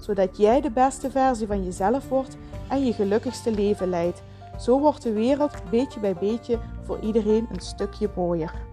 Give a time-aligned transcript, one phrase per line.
[0.00, 2.36] zodat jij de beste versie van jezelf wordt
[2.68, 4.22] en je gelukkigste leven leidt.
[4.58, 8.68] Zo wordt de wereld beetje bij beetje voor iedereen een stukje mooier.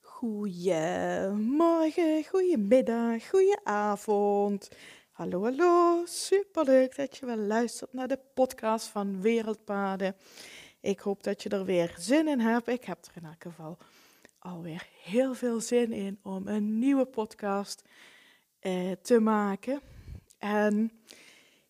[0.00, 4.68] Goedemorgen, goedemiddag, goedenavond.
[5.12, 6.02] Hallo, hallo.
[6.06, 10.16] Superleuk dat je wel luistert naar de podcast van Wereldpaden.
[10.80, 12.68] Ik hoop dat je er weer zin in hebt.
[12.68, 13.78] Ik heb er in elk geval
[14.42, 17.82] alweer heel veel zin in om een nieuwe podcast
[18.58, 19.80] eh, te maken.
[20.38, 21.02] En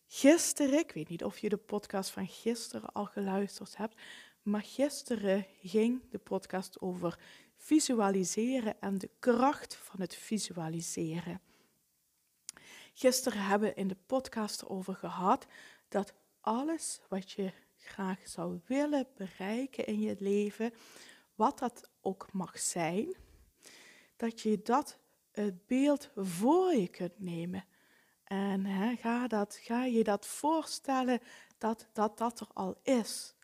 [0.06, 4.01] gisteren, ik weet niet of je de podcast van gisteren al geluisterd hebt,
[4.42, 7.19] maar gisteren ging de podcast over
[7.56, 11.41] visualiseren en de kracht van het visualiseren.
[12.95, 15.47] Gisteren hebben we in de podcast erover gehad
[15.89, 20.73] dat alles wat je graag zou willen bereiken in je leven,
[21.34, 23.14] wat dat ook mag zijn,
[24.17, 24.98] dat je dat
[25.33, 27.64] het beeld voor je kunt nemen.
[28.25, 31.20] En hè, ga, dat, ga je dat voorstellen
[31.58, 33.34] dat, dat dat er al is.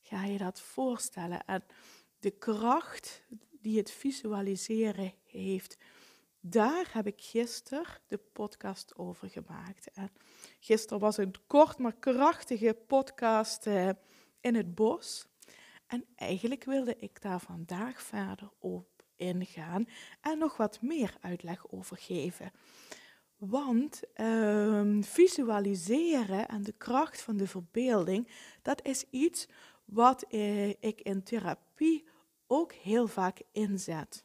[0.00, 1.44] Ga je dat voorstellen.
[1.44, 1.64] En
[2.18, 3.22] de kracht
[3.60, 5.76] die het visualiseren heeft,
[6.40, 9.90] daar heb ik gisteren de podcast over gemaakt.
[9.90, 10.10] En
[10.60, 13.88] gisteren was een kort maar krachtige podcast eh,
[14.40, 15.26] in het bos.
[15.86, 19.88] En eigenlijk wilde ik daar vandaag verder op ingaan
[20.20, 22.52] en nog wat meer uitleg over geven.
[23.36, 28.28] Want uh, visualiseren en de kracht van de verbeelding,
[28.62, 29.48] dat is iets
[29.84, 32.04] wat eh, ik in therapie
[32.46, 34.24] ook heel vaak inzet.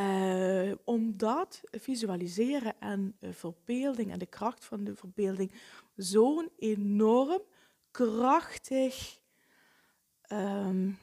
[0.00, 5.52] Uh, omdat visualiseren en uh, verbeelding en de kracht van de verbeelding
[5.94, 7.42] zo'n enorm
[7.90, 9.20] krachtig,
[10.32, 10.98] um,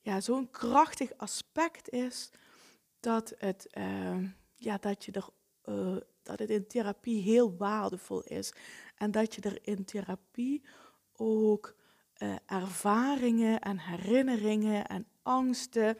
[0.00, 2.30] ja, zo'n krachtig aspect is
[3.00, 5.28] dat het, uh, ja, dat, je er,
[5.64, 8.52] uh, dat het in therapie heel waardevol is.
[8.96, 10.62] En dat je er in therapie
[11.12, 11.76] ook
[12.18, 15.98] uh, ervaringen en herinneringen en angsten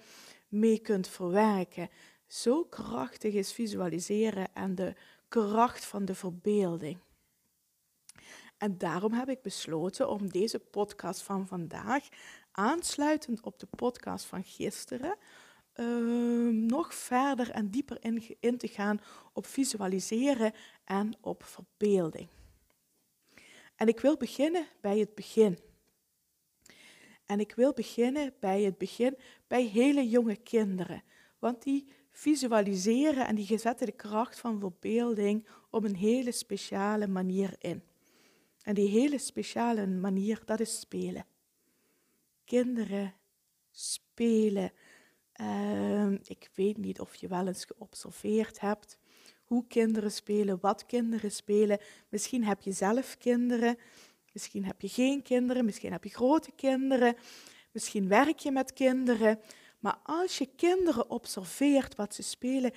[0.48, 1.88] mee kunt verwerken.
[2.26, 4.94] Zo krachtig is visualiseren en de
[5.28, 6.98] kracht van de verbeelding.
[8.58, 12.08] En daarom heb ik besloten om deze podcast van vandaag,
[12.52, 15.16] aansluitend op de podcast van gisteren,
[15.74, 19.00] uh, nog verder en dieper in, in te gaan
[19.32, 20.52] op visualiseren
[20.84, 22.28] en op verbeelding.
[23.76, 25.58] En ik wil beginnen bij het begin.
[27.26, 29.16] En ik wil beginnen bij het begin
[29.46, 31.02] bij hele jonge kinderen.
[31.38, 37.54] Want die visualiseren en die zetten de kracht van verbeelding op een hele speciale manier
[37.58, 37.82] in.
[38.66, 41.26] En die hele speciale manier, dat is spelen.
[42.44, 43.14] Kinderen
[43.70, 44.72] spelen.
[45.40, 48.98] Uh, ik weet niet of je wel eens geobserveerd hebt
[49.44, 51.78] hoe kinderen spelen, wat kinderen spelen.
[52.08, 53.78] Misschien heb je zelf kinderen,
[54.32, 57.16] misschien heb je geen kinderen, misschien heb je grote kinderen,
[57.72, 59.40] misschien werk je met kinderen.
[59.78, 62.72] Maar als je kinderen observeert wat ze spelen,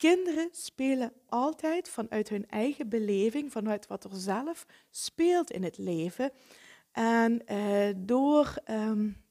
[0.00, 6.32] Kinderen spelen altijd vanuit hun eigen beleving, vanuit wat er zelf speelt in het leven.
[6.92, 9.24] En uh, door um,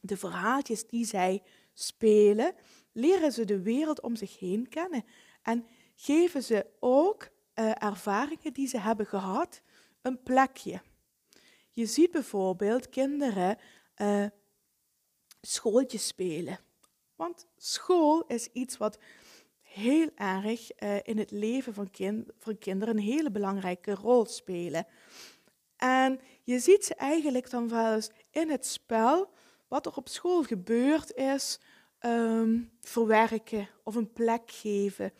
[0.00, 1.42] de verhaaltjes die zij
[1.72, 2.54] spelen,
[2.92, 5.04] leren ze de wereld om zich heen kennen.
[5.42, 9.62] En geven ze ook uh, ervaringen die ze hebben gehad
[10.02, 10.82] een plekje.
[11.70, 13.58] Je ziet bijvoorbeeld kinderen
[13.96, 14.26] uh,
[15.40, 16.58] schooltjes spelen.
[17.16, 18.98] Want school is iets wat
[19.78, 24.86] heel erg uh, in het leven van, kind, kinderen een hele belangrijke rol spelen.
[25.76, 29.30] En je ziet ze eigenlijk dan wel eens in het spel,
[29.68, 31.60] wat er op school gebeurd is,
[32.00, 35.12] um, verwerken of een plek geven.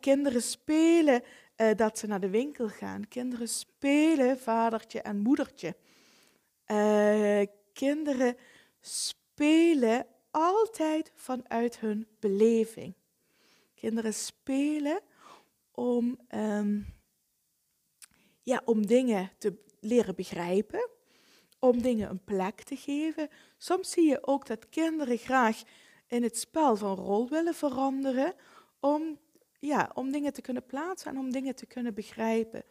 [0.00, 1.22] Kinderen spelen
[1.56, 3.08] uh, dat ze naar de winkel gaan.
[3.08, 5.76] Kinderen spelen vadertje en moedertje.
[6.66, 7.42] Uh,
[7.72, 8.36] kinderen
[8.80, 12.94] spelen altijd vanuit hun beleving.
[13.80, 15.00] Kinderen spelen
[15.70, 16.86] om, um,
[18.42, 20.88] ja, om dingen te leren begrijpen,
[21.58, 23.28] om dingen een plek te geven.
[23.58, 25.62] Soms zie je ook dat kinderen graag
[26.06, 28.34] in het spel van rol willen veranderen,
[28.80, 29.18] om,
[29.58, 32.64] ja, om dingen te kunnen plaatsen en om dingen te kunnen begrijpen.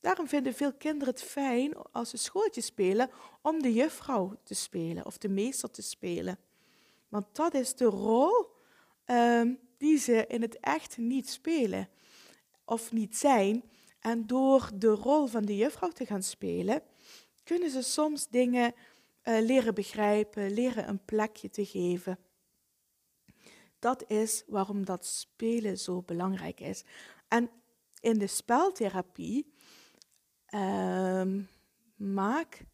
[0.00, 3.10] Daarom vinden veel kinderen het fijn als ze schooltje spelen
[3.42, 6.38] om de juffrouw te spelen of de meester te spelen.
[7.08, 8.46] Want dat is de rol
[9.06, 11.88] um, die ze in het echt niet spelen
[12.64, 13.62] of niet zijn.
[14.00, 16.82] En door de rol van de juffrouw te gaan spelen,
[17.44, 22.18] kunnen ze soms dingen uh, leren begrijpen, leren een plekje te geven.
[23.78, 26.84] Dat is waarom dat spelen zo belangrijk is.
[27.28, 27.50] En
[28.00, 29.52] in de speltherapie
[31.96, 32.64] maak,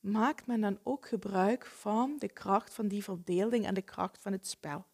[0.00, 4.32] maakt men dan ook gebruik van de kracht van die verbeelding en de kracht van
[4.32, 4.84] het spel.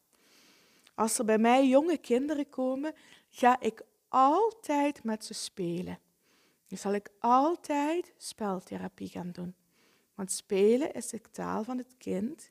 [1.00, 2.94] Als er bij mij jonge kinderen komen,
[3.29, 5.99] ga ik altijd met ze spelen.
[6.67, 9.55] Dan zal ik altijd speltherapie gaan doen.
[10.14, 12.50] Want spelen is de taal van het kind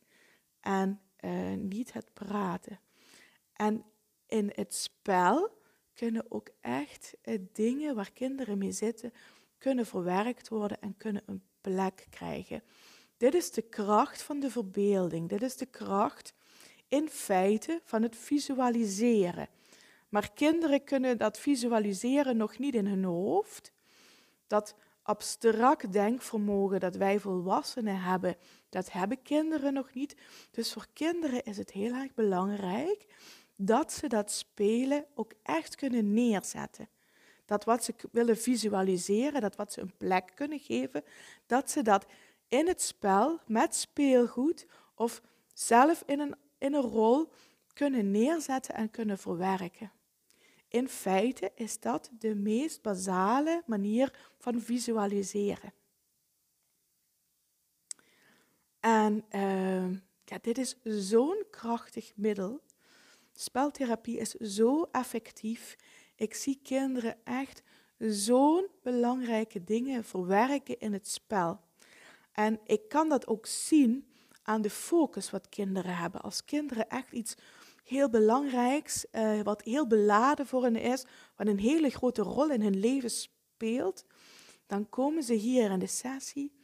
[0.59, 2.79] en uh, niet het praten.
[3.53, 3.85] En
[4.27, 5.57] in het spel
[5.93, 9.13] kunnen ook echt uh, dingen waar kinderen mee zitten,
[9.57, 12.63] kunnen verwerkt worden en kunnen een plek krijgen.
[13.17, 15.29] Dit is de kracht van de verbeelding.
[15.29, 16.33] Dit is de kracht
[16.89, 19.47] in feite van het visualiseren.
[20.09, 23.71] Maar kinderen kunnen dat visualiseren nog niet in hun hoofd.
[24.47, 28.35] Dat abstract denkvermogen dat wij volwassenen hebben,
[28.69, 30.15] dat hebben kinderen nog niet.
[30.51, 33.05] Dus voor kinderen is het heel erg belangrijk
[33.55, 36.89] dat ze dat spelen ook echt kunnen neerzetten.
[37.45, 41.03] Dat wat ze willen visualiseren, dat wat ze een plek kunnen geven,
[41.45, 42.05] dat ze dat
[42.47, 44.65] in het spel met speelgoed
[44.95, 45.21] of
[45.53, 47.31] zelf in een, in een rol
[47.73, 49.91] kunnen neerzetten en kunnen verwerken.
[50.67, 55.73] In feite is dat de meest basale manier van visualiseren.
[58.79, 59.91] En uh,
[60.25, 62.61] ja, dit is zo'n krachtig middel.
[63.33, 65.75] Speltherapie is zo effectief.
[66.15, 67.61] Ik zie kinderen echt
[67.97, 71.59] zo'n belangrijke dingen verwerken in het spel.
[72.31, 74.08] En ik kan dat ook zien
[74.49, 76.21] aan de focus wat kinderen hebben.
[76.21, 77.35] Als kinderen echt iets
[77.83, 81.05] heel belangrijks, uh, wat heel beladen voor hen is,
[81.35, 84.05] wat een hele grote rol in hun leven speelt,
[84.67, 86.57] dan komen ze hier in de sessie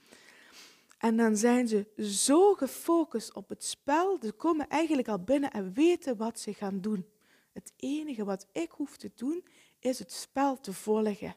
[0.97, 5.73] en dan zijn ze zo gefocust op het spel, ze komen eigenlijk al binnen en
[5.73, 7.05] weten wat ze gaan doen.
[7.53, 9.43] Het enige wat ik hoef te doen,
[9.79, 11.35] is het spel te volgen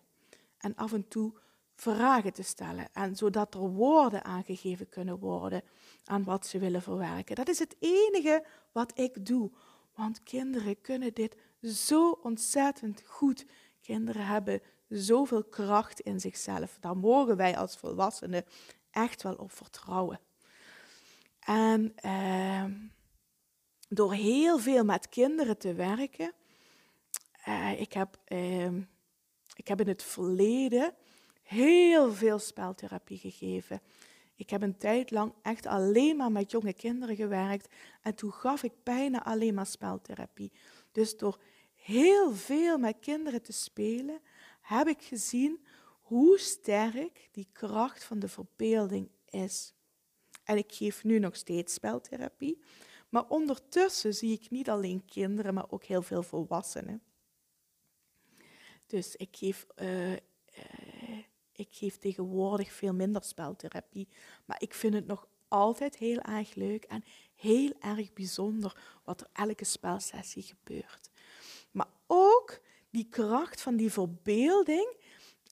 [0.58, 1.32] en af en toe
[1.80, 2.88] vragen te stellen.
[2.92, 5.62] En zodat er woorden aangegeven kunnen worden
[6.04, 7.36] aan wat ze willen verwerken.
[7.36, 9.50] Dat is het enige wat ik doe.
[9.94, 13.46] Want kinderen kunnen dit zo ontzettend goed.
[13.80, 16.76] Kinderen hebben zoveel kracht in zichzelf.
[16.80, 18.44] Daar mogen wij als volwassenen
[18.90, 20.20] echt wel op vertrouwen.
[21.40, 22.64] En uh,
[23.88, 26.32] door heel veel met kinderen te werken,
[27.48, 28.72] uh, ik, heb, uh,
[29.54, 30.94] ik heb in het verleden
[31.48, 33.80] heel veel speltherapie gegeven.
[34.36, 38.62] Ik heb een tijd lang echt alleen maar met jonge kinderen gewerkt en toen gaf
[38.62, 40.52] ik bijna alleen maar speltherapie.
[40.92, 41.40] Dus door
[41.74, 44.20] heel veel met kinderen te spelen,
[44.60, 45.66] heb ik gezien
[46.00, 49.74] hoe sterk die kracht van de verbeelding is.
[50.44, 52.62] En ik geef nu nog steeds speltherapie,
[53.08, 57.02] maar ondertussen zie ik niet alleen kinderen, maar ook heel veel volwassenen.
[58.86, 60.12] Dus ik geef uh,
[61.58, 64.08] ik geef tegenwoordig veel minder speltherapie,
[64.44, 69.28] maar ik vind het nog altijd heel erg leuk en heel erg bijzonder wat er
[69.32, 71.10] elke spelsessie gebeurt.
[71.70, 72.60] Maar ook
[72.90, 74.96] die kracht van die verbeelding,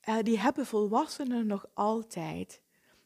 [0.00, 2.60] eh, die hebben volwassenen nog altijd.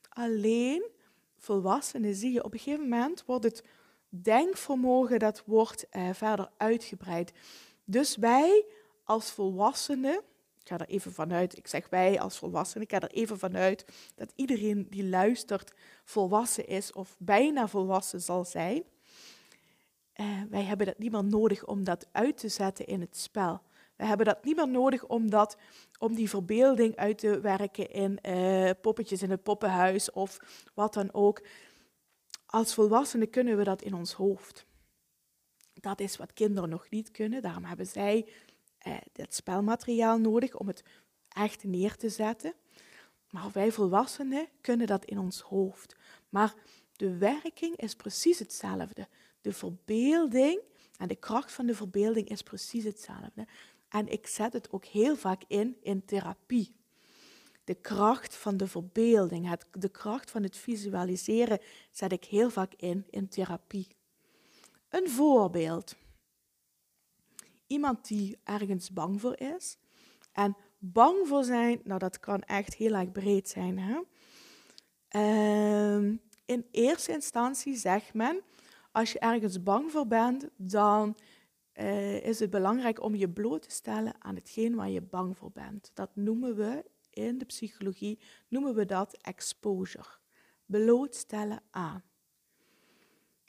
[0.09, 0.91] Alleen
[1.37, 3.65] volwassenen zie je op een gegeven moment wordt het
[4.09, 7.33] denkvermogen dat wordt eh, verder uitgebreid.
[7.85, 8.65] Dus wij
[9.05, 10.23] als volwassenen
[10.71, 13.85] ga er even vanuit, ik zeg wij als volwassenen, ik ga er even vanuit
[14.15, 15.75] dat iedereen die luistert
[16.05, 18.83] volwassen is of bijna volwassen zal zijn.
[20.21, 23.63] Uh, wij hebben dat niet meer nodig om dat uit te zetten in het spel.
[23.97, 25.57] We hebben dat niet meer nodig om, dat,
[25.99, 30.39] om die verbeelding uit te werken in uh, poppetjes in het poppenhuis of
[30.75, 31.43] wat dan ook.
[32.47, 34.67] Als volwassenen kunnen we dat in ons hoofd.
[35.75, 37.43] Dat is wat kinderen nog niet kunnen.
[37.43, 38.27] Daarom hebben zij
[38.81, 40.83] eh, het spelmateriaal nodig om het
[41.29, 42.55] echt neer te zetten.
[43.31, 45.97] Maar wij volwassenen kunnen dat in ons hoofd.
[46.29, 46.55] Maar
[46.97, 49.09] de werking is precies hetzelfde.
[49.41, 50.61] De verbeelding
[50.97, 53.47] en de kracht van de verbeelding is precies hetzelfde.
[53.89, 56.75] En ik zet het ook heel vaak in in therapie.
[57.65, 61.59] De kracht van de verbeelding, het, de kracht van het visualiseren
[61.91, 63.89] zet ik heel vaak in in therapie.
[64.89, 65.97] Een voorbeeld.
[67.71, 69.79] Iemand die ergens bang voor is.
[70.33, 73.79] En bang voor zijn, nou dat kan echt heel erg breed zijn.
[73.79, 74.01] Hè?
[75.09, 78.43] Ehm, in eerste instantie zegt men,
[78.93, 81.17] als je ergens bang voor bent, dan
[81.75, 85.51] uh, is het belangrijk om je bloot te stellen aan hetgeen waar je bang voor
[85.51, 85.91] bent.
[85.95, 90.19] Dat noemen we in de psychologie, noemen we dat exposure.
[90.67, 92.03] Blootstellen aan.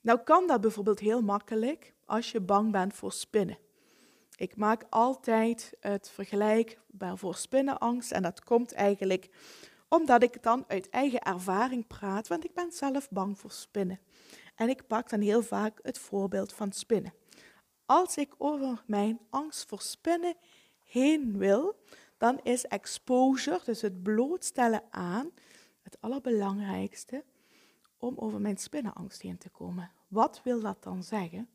[0.02, 3.58] Nou kan dat bijvoorbeeld heel makkelijk als je bang bent voor spinnen.
[4.42, 9.30] Ik maak altijd het vergelijk voor spinnenangst en dat komt eigenlijk
[9.88, 14.00] omdat ik dan uit eigen ervaring praat, want ik ben zelf bang voor spinnen.
[14.56, 17.14] En ik pak dan heel vaak het voorbeeld van spinnen.
[17.86, 20.36] Als ik over mijn angst voor spinnen
[20.84, 21.76] heen wil,
[22.18, 25.32] dan is exposure, dus het blootstellen aan,
[25.82, 27.24] het allerbelangrijkste
[27.98, 29.92] om over mijn spinnenangst heen te komen.
[30.08, 31.50] Wat wil dat dan zeggen?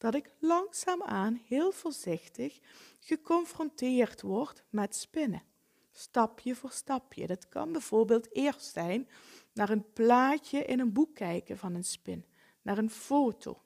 [0.00, 2.58] Dat ik langzaamaan, heel voorzichtig,
[2.98, 5.42] geconfronteerd word met spinnen.
[5.90, 7.26] Stapje voor stapje.
[7.26, 9.08] Dat kan bijvoorbeeld eerst zijn
[9.52, 12.24] naar een plaatje in een boek kijken van een spin,
[12.62, 13.62] naar een foto.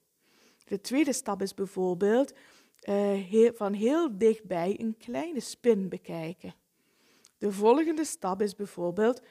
[0.65, 2.33] De tweede stap is bijvoorbeeld
[2.89, 6.55] uh, van heel dichtbij een kleine spin bekijken.
[7.39, 9.23] De volgende stap is bijvoorbeeld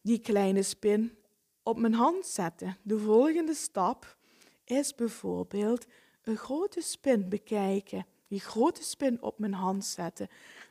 [0.00, 1.16] die kleine spin
[1.62, 2.76] op mijn hand zetten.
[2.82, 4.16] De volgende stap
[4.64, 5.86] is bijvoorbeeld
[6.22, 8.06] een grote spin bekijken.
[8.28, 10.28] Die grote spin op mijn hand zetten.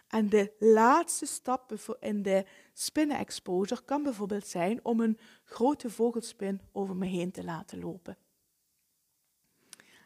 [0.08, 6.96] En de laatste stap in de spinnen-exposure kan bijvoorbeeld zijn om een grote vogelspin over
[6.96, 8.17] me heen te laten lopen.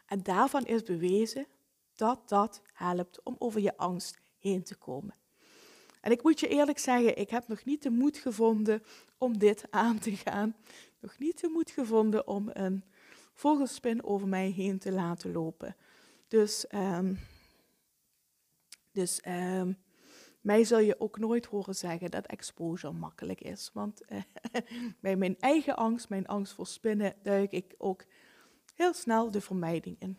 [0.06, 1.46] En daarvan is bewezen
[1.94, 5.14] dat dat helpt om over je angst heen te komen.
[6.00, 8.82] En ik moet je eerlijk zeggen, ik heb nog niet de moed gevonden
[9.18, 10.56] om dit aan te gaan.
[11.00, 12.84] Nog niet de moed gevonden om een
[13.36, 15.76] vogelspin over mij heen te laten lopen.
[16.28, 17.18] Dus, um,
[18.92, 19.78] dus um,
[20.40, 23.70] mij zul je ook nooit horen zeggen dat exposure makkelijk is.
[23.72, 24.22] Want uh,
[25.00, 28.04] bij mijn eigen angst, mijn angst voor spinnen, duik ik ook
[28.74, 30.18] heel snel de vermijding in.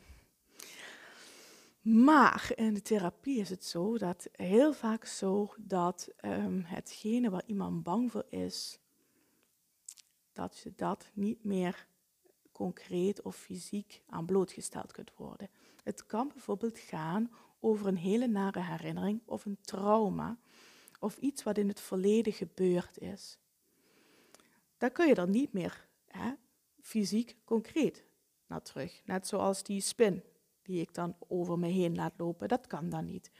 [1.81, 7.43] Maar in de therapie is het zo dat heel vaak zo dat um, hetgene waar
[7.45, 8.79] iemand bang voor is,
[10.33, 11.87] dat je dat niet meer
[12.57, 15.49] concreet of fysiek aan blootgesteld kunt worden.
[15.83, 20.37] Het kan bijvoorbeeld gaan over een hele nare herinnering of een trauma
[20.99, 23.37] of iets wat in het verleden gebeurd is.
[24.77, 26.33] Dan kun je er niet meer hè,
[26.81, 28.03] fysiek concreet
[28.47, 29.01] naar terug.
[29.05, 30.23] Net zoals die spin
[30.61, 32.47] die ik dan over me heen laat lopen.
[32.47, 33.31] Dat kan dan niet.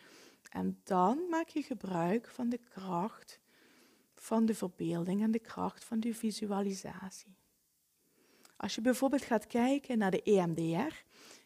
[0.50, 3.40] En dan maak je gebruik van de kracht
[4.16, 7.36] van de verbeelding en de kracht van de visualisatie.
[8.58, 11.04] Als je bijvoorbeeld gaat kijken naar de EMDR.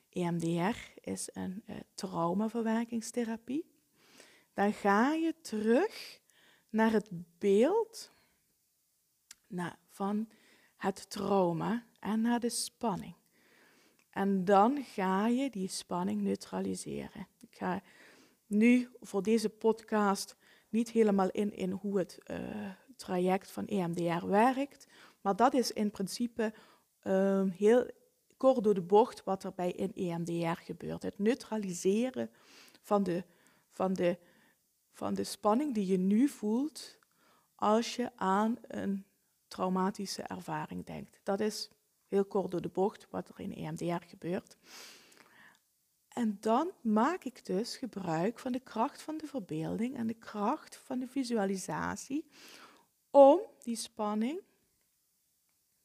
[0.10, 3.65] EMDR is een uh, traumaverwerkingstherapie.
[4.53, 6.20] Dan ga je terug
[6.70, 8.12] naar het beeld
[9.89, 10.30] van
[10.77, 13.15] het trauma en naar de spanning.
[14.10, 17.27] En dan ga je die spanning neutraliseren.
[17.39, 17.82] Ik ga
[18.48, 20.36] nu voor deze podcast
[20.70, 24.88] niet helemaal in, in hoe het uh, traject van EMDR werkt,
[25.22, 26.53] maar dat is in principe
[27.03, 27.88] uh, heel
[28.38, 31.03] kort door de bocht wat er bij in EMDR gebeurt.
[31.03, 32.29] Het neutraliseren
[32.81, 33.24] van de,
[33.70, 34.17] van, de,
[34.91, 36.98] van de spanning die je nu voelt
[37.55, 39.05] als je aan een
[39.48, 41.20] traumatische ervaring denkt.
[41.24, 41.70] Dat is
[42.08, 44.58] heel kort door de bocht, wat er in EMDR gebeurt.
[46.08, 50.75] En dan maak ik dus gebruik van de kracht van de verbeelding en de kracht
[50.75, 52.25] van de visualisatie
[53.10, 54.41] om die spanning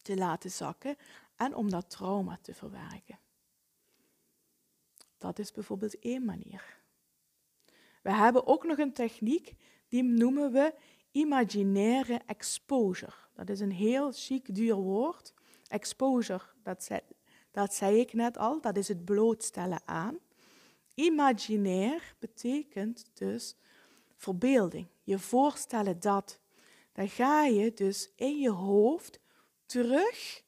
[0.07, 0.97] te laten zakken
[1.37, 3.19] en om dat trauma te verwerken.
[5.19, 6.79] Dat is bijvoorbeeld één manier.
[8.03, 9.55] We hebben ook nog een techniek,
[9.89, 10.75] die noemen we
[11.11, 13.15] imaginaire exposure.
[13.35, 15.35] Dat is een heel chic duur woord,
[15.69, 17.01] Exposure, dat zei,
[17.51, 20.19] dat zei ik net al, dat is het blootstellen aan.
[20.95, 23.57] Imaginair betekent dus
[24.17, 24.87] verbeelding.
[25.03, 26.41] Je voorstellen dat.
[26.93, 29.21] Dan ga je dus in je hoofd
[29.67, 30.43] terug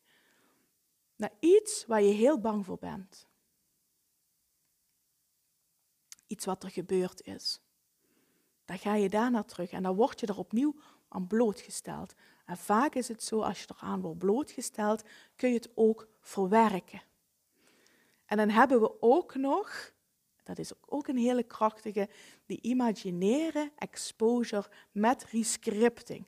[1.16, 3.26] naar iets waar je heel bang voor bent.
[6.26, 7.60] Iets wat er gebeurd is.
[8.64, 10.74] Dan ga je daarna terug en dan word je er opnieuw
[11.08, 12.14] aan blootgesteld.
[12.44, 15.02] En vaak is het zo, als je eraan wordt blootgesteld,
[15.36, 17.02] kun je het ook verwerken.
[18.24, 19.92] En dan hebben we ook nog,
[20.42, 22.08] dat is ook een hele krachtige,
[22.46, 26.26] die imaginaire exposure met rescripting.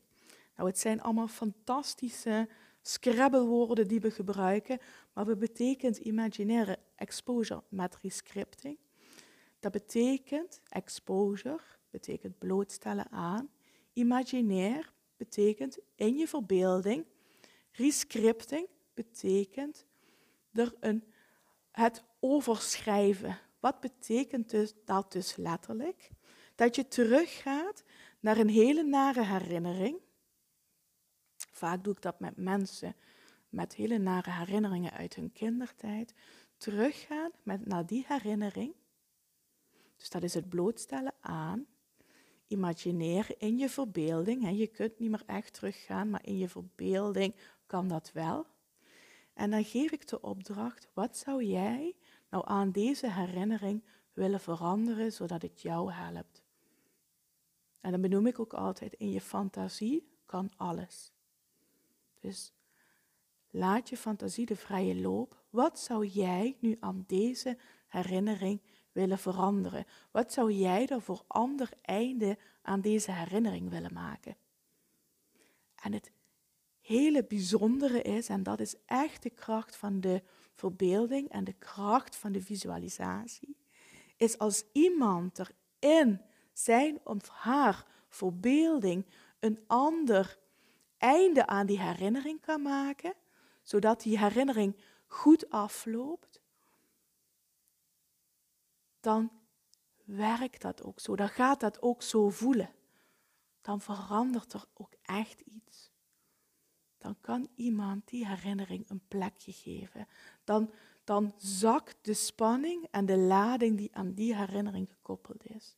[0.57, 2.49] Nou, het zijn allemaal fantastische
[2.91, 4.79] scrabblewoorden die we gebruiken,
[5.13, 8.79] maar wat betekent imaginaire exposure met rescripting?
[9.61, 13.51] Dat betekent exposure, betekent blootstellen aan.
[13.93, 17.05] Imaginair betekent in je verbeelding.
[17.73, 19.87] Rescripting betekent
[20.53, 21.05] er een,
[21.71, 23.39] het overschrijven.
[23.61, 26.11] Wat betekent dus, dat dus letterlijk?
[26.55, 27.83] Dat je teruggaat
[28.21, 30.01] naar een hele nare herinnering.
[31.61, 32.95] Vaak doe ik dat met mensen
[33.49, 36.15] met hele nare herinneringen uit hun kindertijd.
[36.57, 38.75] Teruggaan met, naar die herinnering.
[39.97, 41.67] Dus dat is het blootstellen aan.
[42.47, 44.43] Imagineer in je verbeelding.
[44.43, 44.49] Hè.
[44.51, 47.35] Je kunt niet meer echt teruggaan, maar in je verbeelding
[47.67, 48.47] kan dat wel.
[49.35, 51.97] En dan geef ik de opdracht, wat zou jij
[52.31, 56.43] nou aan deze herinnering willen veranderen, zodat het jou helpt?
[57.81, 61.13] En dan benoem ik ook altijd, in je fantasie kan alles.
[62.21, 62.53] Dus
[63.51, 65.43] laat je fantasie de vrije loop.
[65.51, 68.61] Wat zou jij nu aan deze herinnering
[68.93, 69.85] willen veranderen?
[70.11, 74.37] Wat zou jij er voor ander einde aan deze herinnering willen maken?
[75.75, 76.13] En het
[76.81, 80.23] hele bijzondere is, en dat is echt de kracht van de
[80.55, 83.57] verbeelding en de kracht van de visualisatie,
[84.17, 86.21] is als iemand er in
[86.53, 89.07] zijn of haar verbeelding
[89.39, 90.39] een ander
[91.01, 93.15] einde aan die herinnering kan maken,
[93.63, 94.77] zodat die herinnering
[95.07, 96.41] goed afloopt,
[99.01, 99.31] dan
[100.05, 101.17] werkt dat ook zo.
[101.17, 102.71] Dan gaat dat ook zo voelen.
[103.61, 105.91] Dan verandert er ook echt iets.
[106.99, 110.07] Dan kan iemand die herinnering een plekje geven.
[110.45, 110.73] Dan,
[111.05, 115.77] dan zakt de spanning en de lading die aan die herinnering gekoppeld is.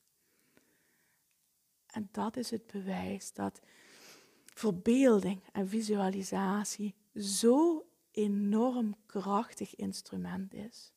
[1.85, 3.61] En dat is het bewijs dat
[4.53, 10.91] verbeelding en visualisatie zo enorm krachtig instrument is.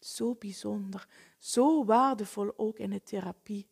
[0.00, 3.68] Zo bijzonder, zo waardevol ook in de therapie.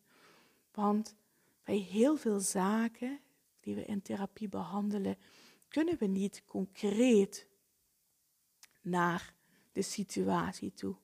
[0.71, 1.15] Want
[1.63, 3.19] bij heel veel zaken
[3.59, 5.17] die we in therapie behandelen,
[5.67, 7.47] kunnen we niet concreet
[8.81, 9.33] naar
[9.71, 10.95] de situatie toe.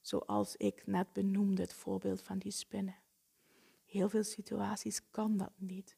[0.00, 2.96] Zoals ik net benoemde, het voorbeeld van die spinnen.
[3.84, 5.96] Heel veel situaties kan dat niet,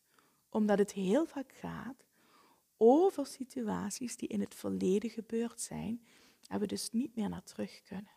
[0.48, 2.04] omdat het heel vaak gaat
[2.76, 6.06] over situaties die in het verleden gebeurd zijn
[6.48, 8.16] en we dus niet meer naar terug kunnen.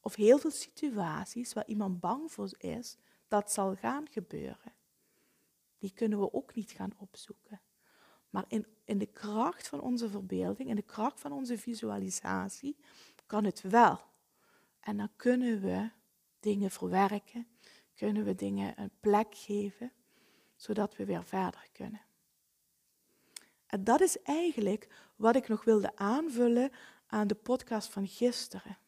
[0.00, 2.96] Of heel veel situaties waar iemand bang voor is
[3.28, 4.74] dat zal gaan gebeuren.
[5.78, 7.60] Die kunnen we ook niet gaan opzoeken.
[8.30, 12.76] Maar in, in de kracht van onze verbeelding, in de kracht van onze visualisatie,
[13.26, 14.00] kan het wel.
[14.80, 15.90] En dan kunnen we
[16.40, 17.46] dingen verwerken,
[17.94, 19.92] kunnen we dingen een plek geven,
[20.56, 22.00] zodat we weer verder kunnen.
[23.66, 26.70] En dat is eigenlijk wat ik nog wilde aanvullen
[27.06, 28.78] aan de podcast van gisteren.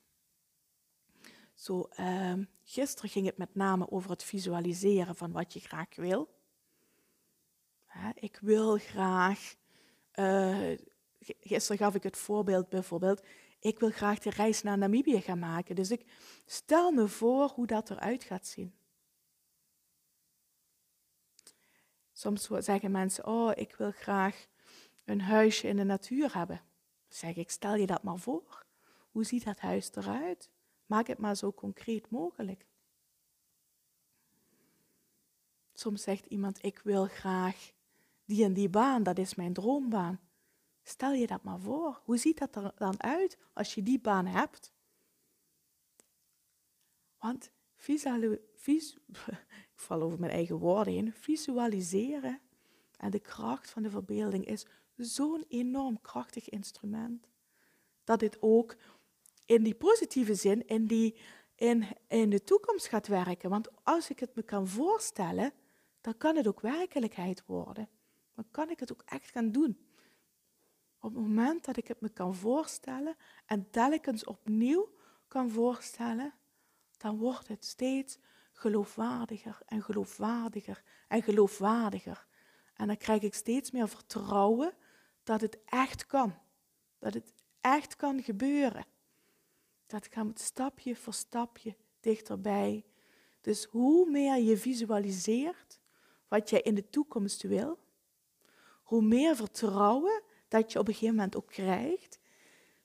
[1.54, 2.32] Zo, uh,
[2.64, 6.36] gisteren ging het met name over het visualiseren van wat je graag wil.
[8.14, 9.54] ik wil graag,
[10.14, 10.78] uh,
[11.20, 13.22] gisteren gaf ik het voorbeeld bijvoorbeeld,
[13.60, 15.74] ik wil graag de reis naar Namibië gaan maken.
[15.74, 16.04] Dus ik
[16.46, 18.77] stel me voor hoe dat eruit gaat zien.
[22.18, 24.46] Soms zeggen mensen, oh, ik wil graag
[25.04, 26.56] een huisje in de natuur hebben.
[26.56, 28.66] Dan zeg ik, stel je dat maar voor.
[29.10, 30.50] Hoe ziet dat huis eruit?
[30.86, 32.66] Maak het maar zo concreet mogelijk.
[35.72, 37.72] Soms zegt iemand, ik wil graag
[38.24, 40.20] die en die baan, dat is mijn droombaan.
[40.82, 42.00] Stel je dat maar voor.
[42.04, 44.72] Hoe ziet dat er dan uit als je die baan hebt?
[47.18, 48.98] Want visual, vis,
[49.78, 52.40] ik val over mijn eigen woorden heen, visualiseren
[52.96, 57.28] en de kracht van de verbeelding is zo'n enorm krachtig instrument.
[58.04, 58.76] Dat dit ook
[59.46, 61.16] in die positieve zin in, die,
[61.54, 63.50] in, in de toekomst gaat werken.
[63.50, 65.52] Want als ik het me kan voorstellen,
[66.00, 67.88] dan kan het ook werkelijkheid worden.
[68.34, 69.78] Dan kan ik het ook echt gaan doen.
[71.00, 74.88] Op het moment dat ik het me kan voorstellen en telkens opnieuw
[75.28, 76.34] kan voorstellen,
[76.96, 78.18] dan wordt het steeds
[78.58, 82.26] geloofwaardiger en geloofwaardiger en geloofwaardiger.
[82.74, 84.72] En dan krijg ik steeds meer vertrouwen
[85.22, 86.34] dat het echt kan.
[86.98, 88.86] Dat het echt kan gebeuren.
[89.86, 92.84] Dat gaat stapje voor stapje dichterbij.
[93.40, 95.80] Dus hoe meer je visualiseert
[96.28, 97.78] wat jij in de toekomst wil,
[98.82, 102.18] hoe meer vertrouwen dat je op een gegeven moment ook krijgt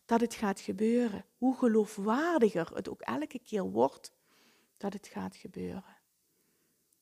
[0.06, 1.26] dat het gaat gebeuren.
[1.38, 4.12] Hoe geloofwaardiger het ook elke keer wordt
[4.84, 5.98] dat het gaat gebeuren.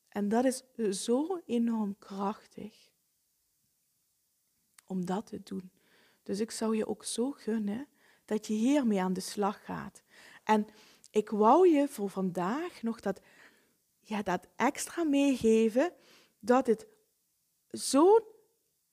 [0.08, 0.62] En dat is
[1.04, 2.90] zo enorm krachtig
[4.86, 5.70] om dat te doen.
[6.22, 7.88] Dus ik zou je ook zo gunnen
[8.24, 10.02] dat je hiermee aan de slag gaat.
[10.44, 10.66] En
[11.10, 13.20] ik wou je voor vandaag nog dat,
[14.00, 15.92] ja, dat extra meegeven
[16.40, 16.86] dat het
[17.68, 18.22] zo'n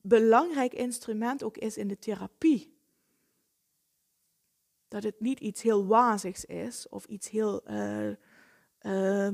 [0.02, 2.78] belangrijk instrument ook is in de therapie.
[4.88, 8.15] Dat het niet iets heel wazigs is of iets heel, uh,
[8.82, 9.30] uh,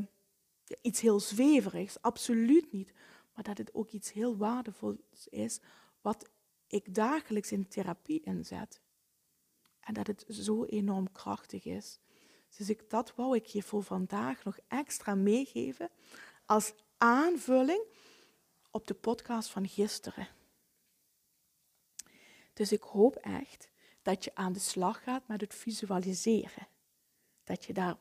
[0.81, 2.93] iets heel zweverigs, absoluut niet.
[3.33, 5.59] Maar dat het ook iets heel waardevols is
[6.01, 6.29] wat
[6.67, 8.81] ik dagelijks in therapie inzet.
[9.79, 11.99] En dat het zo enorm krachtig is.
[12.57, 15.89] Dus ik, dat wou ik je voor vandaag nog extra meegeven
[16.45, 17.83] als aanvulling
[18.71, 20.27] op de podcast van gisteren.
[22.53, 23.69] Dus ik hoop echt
[24.01, 26.67] dat je aan de slag gaat met het visualiseren.
[27.43, 27.97] Dat je, daar,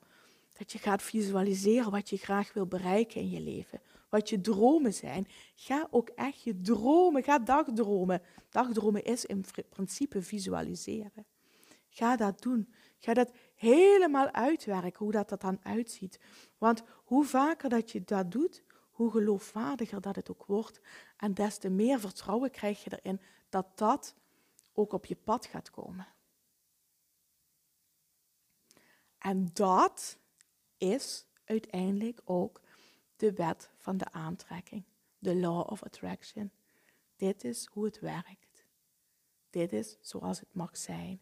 [0.59, 3.81] dat je gaat visualiseren wat je graag wil bereiken in je leven.
[4.09, 5.27] Wat je dromen zijn.
[5.55, 8.23] Ga ook echt je dromen, ga dagdromen.
[8.51, 11.27] Dagdromen is in principe visualiseren.
[11.89, 12.73] Ga dat doen.
[12.99, 16.19] Ga dat helemaal uitwerken, hoe dat, dat dan uitziet.
[16.59, 20.81] Want hoe vaker dat je dat doet, hoe geloofwaardiger dat het ook wordt.
[21.17, 24.15] En des te meer vertrouwen krijg je erin dat dat
[24.73, 26.07] ook op je pad gaat komen.
[29.19, 30.19] En dat
[30.79, 32.61] is uiteindelijk ook
[33.17, 34.85] de wet van de aantrekking,
[35.19, 36.51] de law of attraction.
[37.17, 38.67] Dit is hoe het werkt.
[39.51, 41.21] Dit is zoals het mag zijn.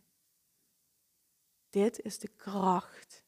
[1.70, 3.24] Dit is de kracht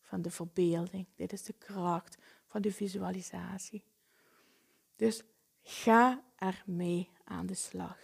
[0.00, 1.06] van de verbeelding.
[1.14, 2.16] Dit is de kracht
[2.46, 3.84] van de visualisatie.
[4.96, 5.22] Dus
[5.62, 7.98] ga ermee aan de slag.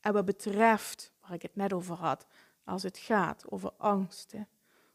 [0.00, 2.26] En wat betreft, waar ik het net over had,
[2.64, 4.48] als het gaat over angsten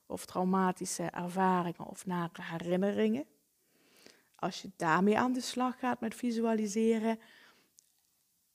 [0.05, 3.25] of traumatische ervaringen of nare herinneringen,
[4.35, 7.19] als je daarmee aan de slag gaat met visualiseren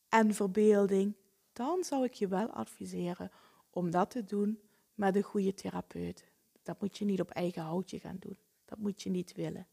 [0.08, 1.14] en verbeelding,
[1.52, 3.30] dan zou ik je wel adviseren
[3.70, 4.60] om dat te doen
[4.94, 6.30] met een goede therapeut.
[6.62, 8.38] Dat moet je niet op eigen houtje gaan doen.
[8.64, 9.66] Dat moet je niet willen.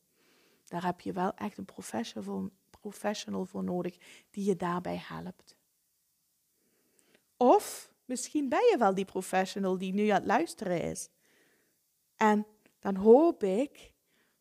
[0.66, 3.98] Daar heb je wel echt een professional, professional voor nodig
[4.30, 5.56] die je daarbij helpt.
[7.38, 11.10] Of misschien ben je wel die professional die nu aan het luisteren is.
[12.16, 12.46] En
[12.80, 13.94] dan hoop ik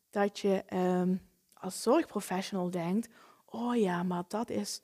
[0.09, 1.21] dat je um,
[1.53, 3.09] als zorgprofessional denkt:
[3.45, 4.81] oh ja, maar dat is,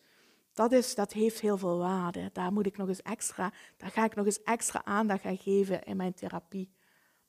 [0.53, 2.29] dat is, dat heeft heel veel waarde.
[2.33, 5.83] Daar moet ik nog eens extra, daar ga ik nog eens extra aandacht aan geven
[5.83, 6.69] in mijn therapie.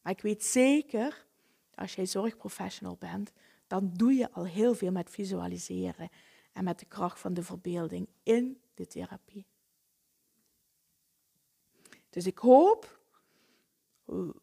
[0.02, 1.26] Maar ik weet zeker,
[1.74, 3.32] als jij zorgprofessional bent,
[3.66, 6.10] dan doe je al heel veel met visualiseren
[6.52, 9.46] en met de kracht van de verbeelding in de therapie.
[12.10, 13.00] Dus ik hoop,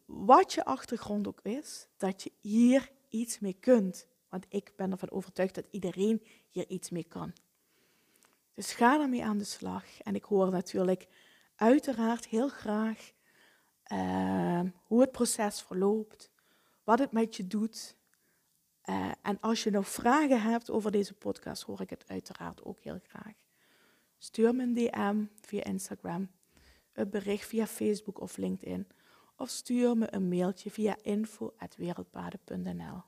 [0.06, 4.06] wat je achtergrond ook is, dat je hier iets mee kunt.
[4.28, 7.32] Want ik ben ervan overtuigd dat iedereen hier iets mee kan.
[8.54, 10.00] Dus ga ermee aan de slag.
[10.02, 11.08] En ik hoor natuurlijk
[11.54, 13.12] uiteraard heel graag
[13.92, 16.30] uh, hoe het proces verloopt,
[16.84, 17.96] wat het met je doet.
[18.84, 22.80] Uh, en als je nog vragen hebt over deze podcast, hoor ik het uiteraard ook
[22.80, 23.34] heel graag.
[24.18, 26.30] Stuur me een DM via Instagram
[26.92, 28.86] een bericht via Facebook of LinkedIn
[29.40, 33.02] of stuur me een mailtje via info.wereldpaden.nl.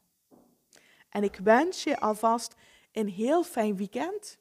[1.09, 2.55] En ik wens je alvast
[2.93, 4.39] een heel fijn weekend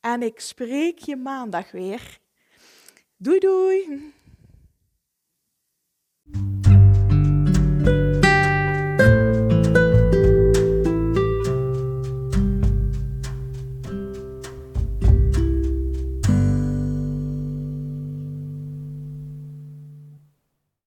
[0.00, 2.18] en ik spreek je maandag weer.
[3.16, 4.12] Doei doei!